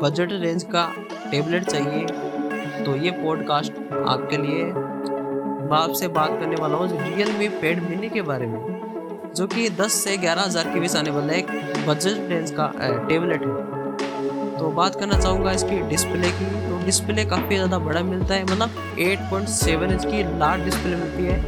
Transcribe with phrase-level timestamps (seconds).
[0.00, 0.84] Budget range का
[1.30, 3.72] tablet चाहिए तो ये पॉडकास्ट
[4.08, 9.32] आपके लिए मैं आपसे बात करने वाला हूँ रियल मी पेड मिनी के बारे में,
[9.36, 11.46] जो कि 10 से ग्यारह हज़ार के बीच आने वाला एक
[11.88, 12.66] बजट रेंज का
[13.08, 18.34] टेबलेट है। तो बात करना चाहूँगा इसकी डिस्प्ले की तो डिस्प्ले काफ़ी ज़्यादा बड़ा मिलता
[18.34, 18.70] है मतलब
[19.00, 21.40] 8.7 इंच की लार्ज डिस्प्ले मिलती है,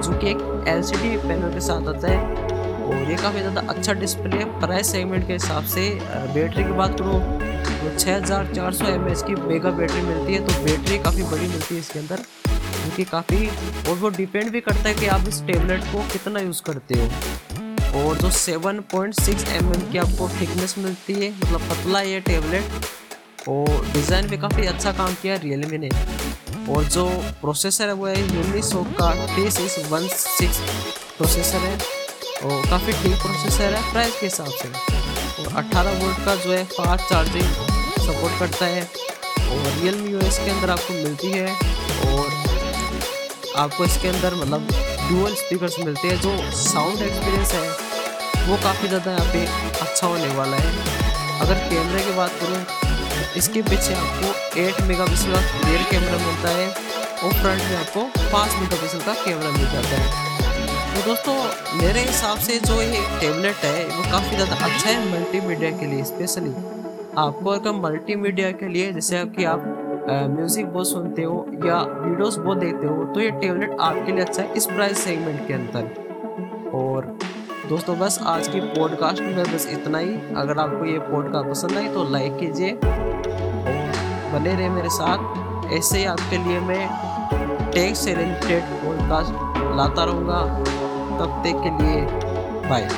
[0.00, 2.52] जो कि एक एलसीडी पैनल के साथ आता है।
[2.84, 5.88] और ये काफ़ी ज़्यादा अच्छा डिस्प्ले है प्राइस सेगमेंट के हिसाब से
[6.34, 7.20] बैटरी की बात करूँ
[7.84, 11.46] तो छः हज़ार चार सौ एम की मेगा बैटरी मिलती है तो बैटरी काफ़ी बड़ी
[11.48, 13.46] मिलती है इसके अंदर क्योंकि काफ़ी,
[13.88, 17.08] और वो डिपेंड भी करता है कि आप इस टेबलेट को कितना यूज़ करते हो।
[17.98, 22.64] और जो 7.6 पॉइंट mm की आपको थिकनेस मिलती है मतलब पतला ये टेबलेट
[23.48, 25.90] और डिज़ाइन भी काफ़ी अच्छा काम किया रियलमी ने।
[26.72, 27.06] और जो
[27.40, 30.58] प्रोसेसर है, वो है यूनिसो का T six one six
[31.16, 31.76] processor है,
[32.44, 34.68] और काफ़ी ठीक प्रोसेसर है प्राइस के हिसाब से।
[35.34, 37.73] और 18 वोल्ट का जो है फास्ट चार्जिंग
[38.06, 41.46] सपोर्ट करता है। और रियल मी के अंदर आपको मिलती है।
[42.06, 42.42] और
[43.56, 44.68] आपको इसके अंदर मतलब
[45.08, 47.68] डुअल स्पीकर्स मिलते हैं, जो साउंड एक्सपीरियंस है,
[48.48, 49.44] वो काफ़ी ज़्यादा यहाँ पे
[49.80, 50.72] अच्छा होने वाला है।
[51.40, 52.64] अगर कैमरे की बात करूँ,
[53.36, 58.54] इसके पीछे आपको 8 मेगापिक्सल का रियर कैमरा मिलता है और फ्रंट में आपको 5
[58.60, 60.32] मेगापिक्सल का कैमरा मिल जाता है।
[60.94, 61.34] तो दोस्तों,
[61.78, 66.04] मेरे हिसाब से जो ये टेबलेट है, वो काफ़ी ज़्यादा अच्छा है मल्टीमीडिया के लिए
[66.04, 66.54] स्पेशली
[67.18, 69.64] आपको अगर मल्टीमीडिया के लिए, जैसे कि आप
[70.30, 74.42] म्यूज़िक बहुत सुनते हो या वीडियोस बहुत देखते हो तो ये टेबलेट आपके लिए अच्छा
[74.42, 77.06] है इस प्राइस सेगमेंट के अंदर। और
[77.68, 81.88] दोस्तों, बस आज की पॉडकास्ट में बस इतना ही। अगर आपको ये पॉडकास्ट पसंद आई
[81.88, 82.78] तो लाइक कीजिए।
[84.32, 89.32] बने रहे मेरे साथ। ऐसे ही आपके लिए मैं टेक से रिलेटेड पॉडकास्ट
[89.76, 90.44] लाता रहूँगा।
[91.18, 92.06] तब तक के लिए
[92.68, 92.88] बाय